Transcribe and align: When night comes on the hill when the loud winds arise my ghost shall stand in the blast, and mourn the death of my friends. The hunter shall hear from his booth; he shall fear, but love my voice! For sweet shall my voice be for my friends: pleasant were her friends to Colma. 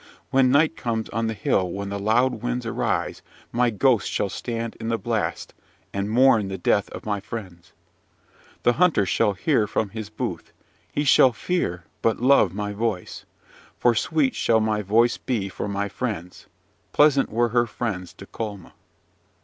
When 0.31 0.49
night 0.49 0.75
comes 0.75 1.09
on 1.09 1.27
the 1.27 1.35
hill 1.35 1.69
when 1.71 1.89
the 1.89 1.99
loud 1.99 2.41
winds 2.41 2.65
arise 2.65 3.21
my 3.51 3.69
ghost 3.69 4.09
shall 4.09 4.29
stand 4.29 4.75
in 4.79 4.87
the 4.87 4.97
blast, 4.97 5.53
and 5.93 6.09
mourn 6.09 6.47
the 6.47 6.57
death 6.57 6.89
of 6.89 7.05
my 7.05 7.19
friends. 7.19 7.71
The 8.63 8.73
hunter 8.81 9.05
shall 9.05 9.33
hear 9.33 9.67
from 9.67 9.89
his 9.91 10.09
booth; 10.09 10.53
he 10.91 11.03
shall 11.03 11.33
fear, 11.33 11.83
but 12.01 12.19
love 12.19 12.51
my 12.51 12.73
voice! 12.73 13.25
For 13.77 13.93
sweet 13.93 14.33
shall 14.33 14.59
my 14.59 14.81
voice 14.81 15.17
be 15.17 15.49
for 15.49 15.67
my 15.67 15.87
friends: 15.87 16.47
pleasant 16.93 17.29
were 17.29 17.49
her 17.49 17.67
friends 17.67 18.11
to 18.13 18.25
Colma. 18.25 18.73